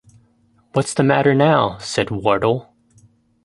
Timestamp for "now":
1.35-1.77